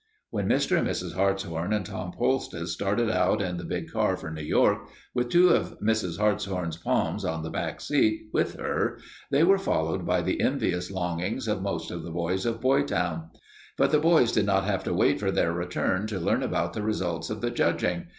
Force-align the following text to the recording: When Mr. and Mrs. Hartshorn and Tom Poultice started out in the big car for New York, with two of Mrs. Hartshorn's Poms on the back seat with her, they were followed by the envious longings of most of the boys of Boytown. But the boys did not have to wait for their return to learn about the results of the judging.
When 0.31 0.47
Mr. 0.49 0.79
and 0.79 0.87
Mrs. 0.87 1.13
Hartshorn 1.13 1.71
and 1.73 1.85
Tom 1.85 2.11
Poultice 2.11 2.73
started 2.73 3.11
out 3.11 3.39
in 3.39 3.57
the 3.57 3.63
big 3.63 3.91
car 3.91 4.17
for 4.17 4.31
New 4.31 4.41
York, 4.41 4.87
with 5.13 5.29
two 5.29 5.49
of 5.49 5.77
Mrs. 5.79 6.17
Hartshorn's 6.17 6.75
Poms 6.77 7.23
on 7.23 7.43
the 7.43 7.51
back 7.51 7.79
seat 7.79 8.23
with 8.33 8.55
her, 8.55 8.97
they 9.29 9.43
were 9.43 9.59
followed 9.59 10.03
by 10.03 10.23
the 10.23 10.41
envious 10.41 10.89
longings 10.89 11.47
of 11.47 11.61
most 11.61 11.91
of 11.91 12.01
the 12.01 12.09
boys 12.09 12.47
of 12.47 12.59
Boytown. 12.61 13.29
But 13.77 13.91
the 13.91 13.99
boys 13.99 14.31
did 14.31 14.47
not 14.47 14.63
have 14.65 14.83
to 14.85 14.93
wait 14.95 15.19
for 15.19 15.29
their 15.29 15.53
return 15.53 16.07
to 16.07 16.19
learn 16.19 16.41
about 16.41 16.73
the 16.73 16.81
results 16.81 17.29
of 17.29 17.41
the 17.41 17.51
judging. 17.51 18.07